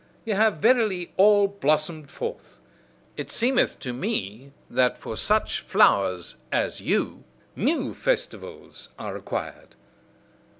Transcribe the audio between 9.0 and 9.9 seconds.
required.